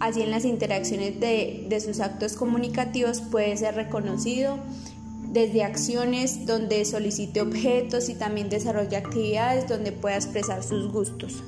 Así 0.00 0.22
en 0.22 0.30
las 0.30 0.44
interacciones 0.44 1.20
de, 1.20 1.66
de 1.68 1.80
sus 1.80 2.00
actos 2.00 2.34
comunicativos 2.34 3.20
puede 3.20 3.56
ser 3.56 3.76
reconocido 3.76 4.58
desde 5.32 5.62
acciones 5.62 6.46
donde 6.46 6.84
solicite 6.84 7.40
objetos 7.40 8.08
y 8.08 8.14
también 8.14 8.48
desarrolle 8.48 8.96
actividades 8.96 9.68
donde 9.68 9.92
pueda 9.92 10.16
expresar 10.16 10.62
sus 10.62 10.90
gustos. 10.90 11.42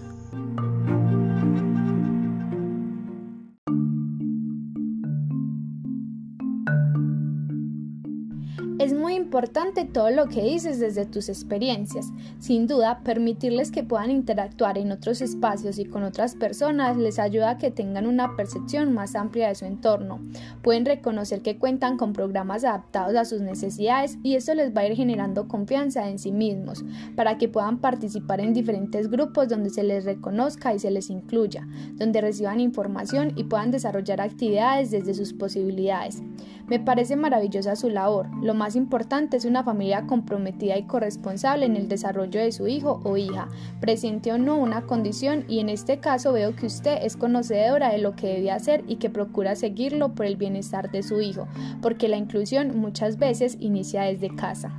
Importante 9.28 9.84
todo 9.84 10.08
lo 10.08 10.26
que 10.26 10.42
dices 10.42 10.80
desde 10.80 11.04
tus 11.04 11.28
experiencias. 11.28 12.10
Sin 12.38 12.66
duda, 12.66 13.00
permitirles 13.04 13.70
que 13.70 13.84
puedan 13.84 14.10
interactuar 14.10 14.78
en 14.78 14.90
otros 14.90 15.20
espacios 15.20 15.78
y 15.78 15.84
con 15.84 16.02
otras 16.02 16.34
personas 16.34 16.96
les 16.96 17.18
ayuda 17.18 17.50
a 17.50 17.58
que 17.58 17.70
tengan 17.70 18.06
una 18.06 18.36
percepción 18.36 18.94
más 18.94 19.14
amplia 19.14 19.48
de 19.48 19.54
su 19.54 19.66
entorno. 19.66 20.18
Pueden 20.62 20.86
reconocer 20.86 21.42
que 21.42 21.58
cuentan 21.58 21.98
con 21.98 22.14
programas 22.14 22.64
adaptados 22.64 23.16
a 23.16 23.26
sus 23.26 23.42
necesidades 23.42 24.16
y 24.22 24.34
eso 24.34 24.54
les 24.54 24.74
va 24.74 24.80
a 24.80 24.86
ir 24.86 24.96
generando 24.96 25.46
confianza 25.46 26.08
en 26.08 26.18
sí 26.18 26.32
mismos 26.32 26.82
para 27.14 27.36
que 27.36 27.50
puedan 27.50 27.80
participar 27.80 28.40
en 28.40 28.54
diferentes 28.54 29.10
grupos 29.10 29.48
donde 29.48 29.68
se 29.68 29.82
les 29.82 30.06
reconozca 30.06 30.72
y 30.72 30.78
se 30.78 30.90
les 30.90 31.10
incluya, 31.10 31.68
donde 31.96 32.22
reciban 32.22 32.60
información 32.60 33.34
y 33.36 33.44
puedan 33.44 33.72
desarrollar 33.72 34.22
actividades 34.22 34.90
desde 34.90 35.12
sus 35.12 35.34
posibilidades. 35.34 36.22
Me 36.68 36.78
parece 36.78 37.16
maravillosa 37.16 37.76
su 37.76 37.88
labor. 37.88 38.28
Lo 38.42 38.52
más 38.52 38.76
importante 38.76 39.38
es 39.38 39.46
una 39.46 39.64
familia 39.64 40.06
comprometida 40.06 40.76
y 40.76 40.82
corresponsable 40.82 41.64
en 41.64 41.76
el 41.76 41.88
desarrollo 41.88 42.40
de 42.40 42.52
su 42.52 42.68
hijo 42.68 43.00
o 43.04 43.16
hija, 43.16 43.48
presente 43.80 44.32
o 44.32 44.38
no 44.38 44.56
una 44.56 44.82
condición 44.82 45.44
y 45.48 45.60
en 45.60 45.70
este 45.70 45.98
caso 45.98 46.32
veo 46.32 46.54
que 46.54 46.66
usted 46.66 46.98
es 47.02 47.16
conocedora 47.16 47.90
de 47.90 47.98
lo 47.98 48.14
que 48.16 48.28
debe 48.28 48.50
hacer 48.50 48.84
y 48.86 48.96
que 48.96 49.08
procura 49.08 49.56
seguirlo 49.56 50.14
por 50.14 50.26
el 50.26 50.36
bienestar 50.36 50.90
de 50.90 51.02
su 51.02 51.20
hijo, 51.22 51.48
porque 51.80 52.08
la 52.08 52.18
inclusión 52.18 52.76
muchas 52.78 53.18
veces 53.18 53.56
inicia 53.60 54.02
desde 54.02 54.34
casa. 54.34 54.72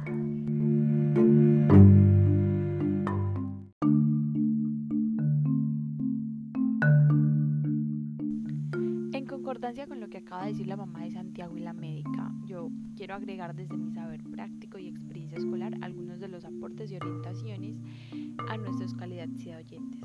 Acaba 10.30 10.46
de 10.46 10.52
decir 10.52 10.68
la 10.68 10.78
mamá 10.78 11.02
de 11.02 11.10
Santiago 11.10 11.58
y 11.58 11.62
la 11.62 11.74
médica, 11.74 12.32
yo 12.46 12.70
quiero 12.96 13.16
agregar 13.16 13.56
desde 13.56 13.76
mi 13.76 13.92
saber 13.92 14.22
práctico 14.26 14.78
y 14.78 14.88
experiencia 14.88 15.40
escolar 15.40 15.74
algunos 15.82 16.20
de 16.20 16.28
los 16.28 16.46
aportes 16.46 16.92
y 16.92 16.98
orientaciones 16.98 17.76
a 18.48 18.56
nuestros 18.58 18.94
calidad 18.94 19.28
de 19.28 19.56
oyentes 19.56 20.02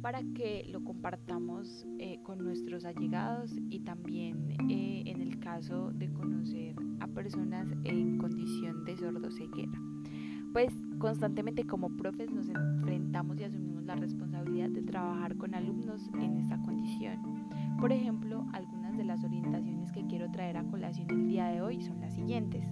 para 0.00 0.22
que 0.34 0.64
lo 0.70 0.82
compartamos 0.82 1.86
eh, 1.98 2.20
con 2.22 2.42
nuestros 2.42 2.86
allegados 2.86 3.54
y 3.68 3.80
también 3.80 4.56
eh, 4.70 5.02
en 5.04 5.20
el 5.20 5.38
caso 5.40 5.90
de 5.92 6.10
conocer 6.10 6.74
a 7.00 7.06
personas 7.08 7.68
en 7.84 8.16
condición 8.16 8.86
de 8.86 8.96
sordoceguera. 8.96 9.78
Pues 10.54 10.72
constantemente 10.98 11.66
como 11.66 11.94
profes 11.98 12.30
nos 12.30 12.48
enfrentamos 12.48 13.38
y 13.38 13.44
asumimos 13.44 13.84
la 13.84 13.94
responsabilidad 13.94 14.70
de 14.70 14.82
trabajar 14.82 15.36
con 15.36 15.54
alumnos 15.54 16.08
en 16.14 16.38
esta 16.38 16.58
condición. 16.62 17.18
Por 17.78 17.92
ejemplo, 17.92 18.46
algunas 18.52 18.79
de 18.79 18.79
las 19.10 19.24
orientaciones 19.24 19.90
que 19.90 20.06
quiero 20.06 20.30
traer 20.30 20.56
a 20.56 20.62
colación 20.62 21.10
el 21.10 21.26
día 21.26 21.46
de 21.46 21.60
hoy 21.60 21.80
son 21.80 22.00
las 22.00 22.14
siguientes. 22.14 22.64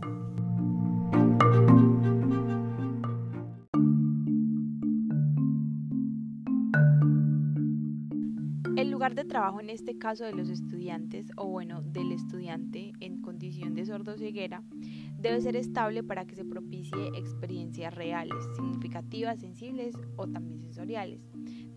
El 8.76 8.92
lugar 8.92 9.16
de 9.16 9.24
trabajo 9.24 9.58
en 9.58 9.68
este 9.68 9.98
caso 9.98 10.22
de 10.22 10.32
los 10.32 10.48
estudiantes, 10.48 11.26
o 11.36 11.48
bueno, 11.48 11.82
del 11.82 12.12
estudiante 12.12 12.92
en 13.00 13.20
condición 13.20 13.74
de 13.74 13.84
sordoceguera, 13.84 14.62
debe 15.18 15.40
ser 15.40 15.56
estable 15.56 16.04
para 16.04 16.24
que 16.24 16.36
se 16.36 16.44
propicie 16.44 17.08
experiencias 17.16 17.92
reales, 17.92 18.38
significativas, 18.54 19.40
sensibles 19.40 19.96
o 20.14 20.28
también 20.28 20.60
sensoriales. 20.60 21.20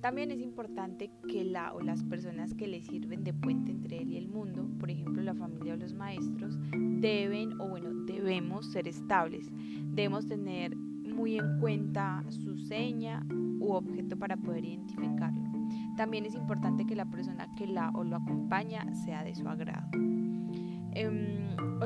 También 0.01 0.31
es 0.31 0.39
importante 0.41 1.11
que 1.27 1.43
la 1.43 1.73
o 1.73 1.79
las 1.79 2.03
personas 2.03 2.55
que 2.55 2.67
le 2.67 2.81
sirven 2.81 3.23
de 3.23 3.33
puente 3.33 3.71
entre 3.71 3.99
él 4.01 4.11
y 4.11 4.17
el 4.17 4.27
mundo, 4.27 4.67
por 4.79 4.89
ejemplo 4.89 5.21
la 5.21 5.35
familia 5.35 5.75
o 5.75 5.77
los 5.77 5.93
maestros, 5.93 6.57
deben 6.99 7.59
o 7.61 7.69
bueno, 7.69 7.93
debemos 8.05 8.71
ser 8.71 8.87
estables. 8.87 9.47
Debemos 9.93 10.25
tener 10.25 10.75
muy 10.75 11.37
en 11.37 11.59
cuenta 11.59 12.23
su 12.29 12.57
seña 12.57 13.23
u 13.59 13.73
objeto 13.73 14.17
para 14.17 14.37
poder 14.37 14.65
identificarlo. 14.65 15.51
También 15.95 16.25
es 16.25 16.33
importante 16.33 16.85
que 16.85 16.95
la 16.95 17.05
persona 17.05 17.47
que 17.55 17.67
la 17.67 17.91
o 17.91 18.03
lo 18.03 18.15
acompaña 18.15 18.91
sea 19.05 19.23
de 19.23 19.35
su 19.35 19.47
agrado. 19.47 19.87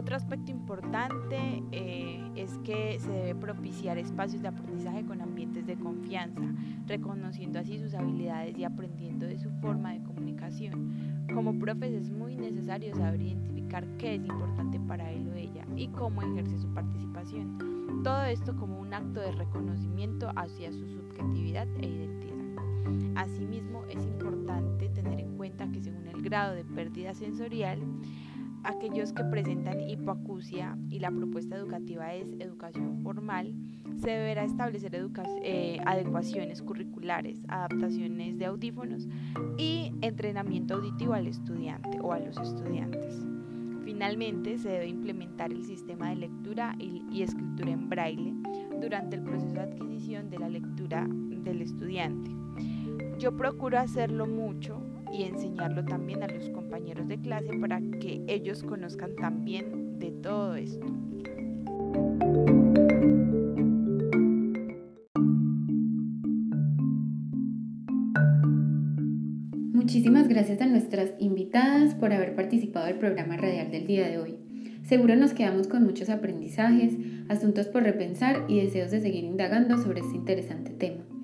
Otro 0.06 0.18
aspecto 0.18 0.52
importante 0.52 1.64
eh, 1.72 2.24
es 2.36 2.60
que 2.60 3.00
se 3.00 3.10
debe 3.10 3.34
propiciar 3.34 3.98
espacios 3.98 4.44
de 4.44 4.50
aprendizaje 4.50 5.04
con 5.04 5.20
ambientes 5.20 5.66
de 5.66 5.78
confianza, 5.78 6.44
reconociendo 6.86 7.58
así 7.58 7.80
sus 7.80 7.96
habilidades 7.96 8.56
y 8.56 8.66
aprendiendo 8.66 9.26
de 9.26 9.40
su 9.40 9.50
forma 9.62 9.94
de 9.94 10.04
comunicación. 10.04 11.26
Como 11.34 11.58
profes 11.58 11.92
es 11.92 12.12
muy 12.12 12.36
necesario 12.36 12.96
saber 12.96 13.20
identificar 13.20 13.84
qué 13.98 14.14
es 14.14 14.24
importante 14.24 14.80
para 14.80 15.10
él 15.12 15.28
o 15.28 15.34
ella 15.34 15.66
y 15.76 15.88
cómo 15.88 16.22
ejerce 16.22 16.60
su 16.60 16.72
participación. 16.72 18.04
Todo 18.04 18.26
esto 18.26 18.56
como 18.56 18.80
un 18.80 18.94
acto 18.94 19.22
de 19.22 19.32
reconocimiento 19.32 20.32
hacia 20.36 20.72
su 20.72 20.88
subjetividad 20.88 21.68
e 21.82 21.88
identidad. 21.88 22.36
Asimismo, 23.16 23.84
es 23.90 24.06
importante 24.06 24.88
tener 24.90 25.20
en 25.20 25.36
cuenta 25.36 25.68
que 25.72 25.82
según 25.82 26.06
el 26.08 26.22
grado 26.22 26.54
de 26.54 26.64
pérdida 26.64 27.16
sensorial, 27.16 27.80
aquellos 28.66 29.14
que 29.14 29.24
presentan 29.24 29.90
hipoacusia 29.90 30.78
y 30.90 31.00
la 31.00 31.12
propuesta 31.12 31.56
educativa 31.56 32.14
es 32.14 32.28
educación 32.40 33.02
formal, 33.02 33.54
se 33.98 34.10
deberá 34.10 34.44
establecer 34.44 34.92
eh, 35.44 35.80
adecuaciones 35.86 36.62
curriculares, 36.62 37.42
adaptaciones 37.48 38.38
de 38.38 38.46
audífonos 38.46 39.08
y 39.58 39.94
entrenamiento 40.02 40.76
auditivo 40.76 41.14
al 41.14 41.28
estudiante 41.28 42.00
o 42.02 42.12
a 42.12 42.20
los 42.20 42.38
estudiantes. 42.38 43.26
Finalmente, 43.84 44.58
se 44.58 44.70
debe 44.70 44.88
implementar 44.88 45.52
el 45.52 45.64
sistema 45.64 46.10
de 46.10 46.16
lectura 46.16 46.76
y 46.80 47.22
escritura 47.22 47.72
en 47.72 47.88
braille 47.88 48.34
durante 48.82 49.16
el 49.16 49.24
proceso 49.24 49.54
de 49.54 49.62
adquisición 49.62 50.30
de 50.30 50.40
la 50.40 50.50
lectura 50.50 51.08
del 51.08 51.62
estudiante. 51.62 52.32
Yo 53.20 53.38
procuro 53.38 53.80
hacerlo 53.80 54.26
mucho 54.26 54.82
y 55.12 55.24
enseñarlo 55.24 55.84
también 55.86 56.24
a 56.24 56.28
los 56.28 56.50
compañeros 56.50 57.08
de 57.08 57.20
clase 57.20 57.58
para 57.60 57.80
que 58.00 58.24
ellos 58.28 58.64
conozcan 58.64 59.16
también 59.16 60.00
de 60.00 60.12
todo 60.12 60.56
esto. 60.56 60.86
Muchísimas 69.74 70.28
gracias 70.28 70.62
a 70.62 70.66
nuestras 70.66 71.12
invitadas 71.20 71.96
por 71.96 72.12
haber 72.12 72.36
participado 72.36 72.88
del 72.88 72.98
programa 72.98 73.38
radial 73.38 73.72
del 73.72 73.88
día 73.88 74.08
de 74.08 74.18
hoy. 74.18 74.36
Seguro 74.84 75.16
nos 75.16 75.34
quedamos 75.34 75.68
con 75.68 75.84
muchos 75.84 76.10
aprendizajes, 76.10 76.94
asuntos 77.30 77.68
por 77.68 77.84
repensar 77.84 78.46
y 78.48 78.60
deseos 78.60 78.92
de 78.92 79.02
seguir 79.02 79.24
indagando 79.24 79.78
sobre 79.78 80.02
este 80.02 80.16
interesante 80.16 80.72
tema. 80.72 81.15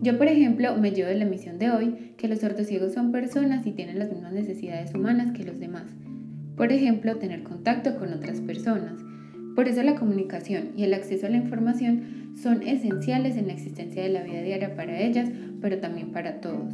Yo, 0.00 0.16
por 0.16 0.28
ejemplo, 0.28 0.76
me 0.76 0.92
llevo 0.92 1.08
de 1.08 1.16
la 1.16 1.24
misión 1.24 1.58
de 1.58 1.70
hoy 1.70 2.12
que 2.16 2.28
los 2.28 2.38
sordociegos 2.38 2.92
son 2.92 3.10
personas 3.10 3.66
y 3.66 3.72
tienen 3.72 3.98
las 3.98 4.12
mismas 4.12 4.32
necesidades 4.32 4.94
humanas 4.94 5.32
que 5.32 5.42
los 5.42 5.58
demás. 5.58 5.86
Por 6.56 6.70
ejemplo, 6.70 7.16
tener 7.16 7.42
contacto 7.42 7.96
con 7.98 8.12
otras 8.12 8.40
personas. 8.40 9.02
Por 9.56 9.66
eso 9.66 9.82
la 9.82 9.96
comunicación 9.96 10.70
y 10.76 10.84
el 10.84 10.94
acceso 10.94 11.26
a 11.26 11.30
la 11.30 11.38
información 11.38 12.34
son 12.40 12.62
esenciales 12.62 13.36
en 13.36 13.48
la 13.48 13.54
existencia 13.54 14.00
de 14.00 14.10
la 14.10 14.22
vida 14.22 14.40
diaria 14.42 14.76
para 14.76 15.00
ellas, 15.00 15.30
pero 15.60 15.78
también 15.78 16.12
para 16.12 16.40
todos. 16.40 16.72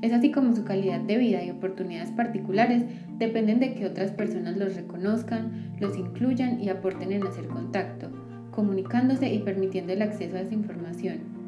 Es 0.00 0.14
así 0.14 0.32
como 0.32 0.56
su 0.56 0.64
calidad 0.64 1.00
de 1.00 1.18
vida 1.18 1.44
y 1.44 1.50
oportunidades 1.50 2.10
particulares 2.10 2.84
dependen 3.18 3.60
de 3.60 3.74
que 3.74 3.84
otras 3.84 4.12
personas 4.12 4.56
los 4.56 4.74
reconozcan, 4.76 5.74
los 5.78 5.98
incluyan 5.98 6.58
y 6.58 6.70
aporten 6.70 7.12
en 7.12 7.26
hacer 7.26 7.46
contacto, 7.48 8.10
comunicándose 8.50 9.30
y 9.30 9.40
permitiendo 9.40 9.92
el 9.92 10.00
acceso 10.00 10.36
a 10.38 10.40
esa 10.40 10.54
información 10.54 11.41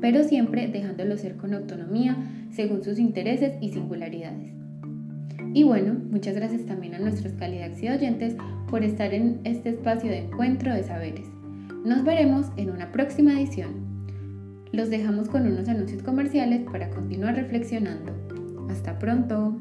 pero 0.00 0.24
siempre 0.24 0.68
dejándolo 0.68 1.16
ser 1.16 1.36
con 1.36 1.54
autonomía 1.54 2.16
según 2.50 2.82
sus 2.82 2.98
intereses 2.98 3.54
y 3.60 3.70
singularidades. 3.70 4.52
Y 5.52 5.64
bueno, 5.64 5.94
muchas 6.10 6.36
gracias 6.36 6.64
también 6.66 6.94
a 6.94 7.00
nuestros 7.00 7.32
calidad 7.32 7.72
oyentes 7.72 8.36
por 8.68 8.84
estar 8.84 9.12
en 9.12 9.40
este 9.44 9.70
espacio 9.70 10.10
de 10.10 10.18
encuentro 10.18 10.72
de 10.72 10.84
saberes. 10.84 11.26
Nos 11.84 12.04
veremos 12.04 12.46
en 12.56 12.70
una 12.70 12.92
próxima 12.92 13.32
edición. 13.32 13.90
Los 14.72 14.90
dejamos 14.90 15.28
con 15.28 15.46
unos 15.46 15.68
anuncios 15.68 16.02
comerciales 16.02 16.62
para 16.70 16.90
continuar 16.90 17.34
reflexionando. 17.34 18.12
Hasta 18.70 18.98
pronto. 18.98 19.60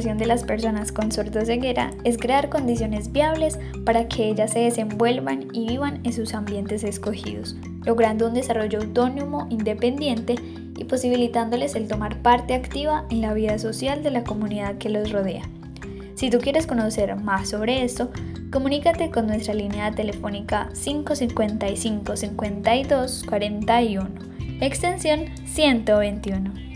De 0.00 0.26
las 0.26 0.44
personas 0.44 0.92
con 0.92 1.12
sordoceguera 1.12 1.90
es 2.04 2.16
crear 2.16 2.48
condiciones 2.48 3.12
viables 3.12 3.58
para 3.84 4.08
que 4.08 4.28
ellas 4.28 4.52
se 4.52 4.60
desenvuelvan 4.60 5.48
y 5.52 5.68
vivan 5.68 6.00
en 6.04 6.14
sus 6.14 6.32
ambientes 6.32 6.84
escogidos, 6.84 7.54
logrando 7.84 8.26
un 8.26 8.34
desarrollo 8.34 8.80
autónomo, 8.80 9.46
independiente 9.50 10.36
y 10.78 10.84
posibilitándoles 10.84 11.74
el 11.74 11.86
tomar 11.86 12.22
parte 12.22 12.54
activa 12.54 13.04
en 13.10 13.20
la 13.20 13.34
vida 13.34 13.58
social 13.58 14.02
de 14.02 14.10
la 14.10 14.24
comunidad 14.24 14.78
que 14.78 14.88
los 14.88 15.12
rodea. 15.12 15.42
Si 16.14 16.30
tú 16.30 16.38
quieres 16.38 16.66
conocer 16.66 17.14
más 17.16 17.50
sobre 17.50 17.84
esto, 17.84 18.10
comunícate 18.50 19.10
con 19.10 19.26
nuestra 19.26 19.52
línea 19.52 19.90
telefónica 19.90 20.70
555 20.82 22.16
52 22.16 23.24
41, 23.28 24.10
extensión 24.60 25.26
121. 25.44 26.69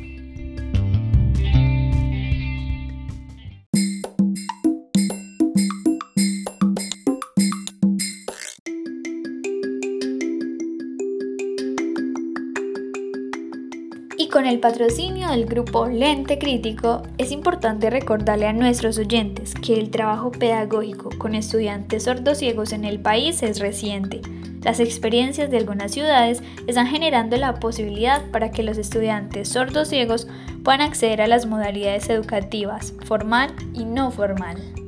Con 14.34 14.46
el 14.46 14.58
patrocinio 14.58 15.28
del 15.28 15.46
grupo 15.46 15.86
Lente 15.86 16.40
Crítico, 16.40 17.02
es 17.18 17.30
importante 17.30 17.88
recordarle 17.88 18.48
a 18.48 18.52
nuestros 18.52 18.98
oyentes 18.98 19.54
que 19.54 19.74
el 19.74 19.90
trabajo 19.90 20.32
pedagógico 20.32 21.10
con 21.18 21.36
estudiantes 21.36 22.02
sordociegos 22.02 22.72
en 22.72 22.84
el 22.84 22.98
país 22.98 23.44
es 23.44 23.60
reciente. 23.60 24.22
Las 24.60 24.80
experiencias 24.80 25.52
de 25.52 25.58
algunas 25.58 25.92
ciudades 25.92 26.42
están 26.66 26.88
generando 26.88 27.36
la 27.36 27.60
posibilidad 27.60 28.28
para 28.32 28.50
que 28.50 28.64
los 28.64 28.76
estudiantes 28.76 29.50
sordociegos 29.50 30.26
puedan 30.64 30.80
acceder 30.80 31.22
a 31.22 31.28
las 31.28 31.46
modalidades 31.46 32.10
educativas 32.10 32.92
formal 33.04 33.54
y 33.72 33.84
no 33.84 34.10
formal. 34.10 34.83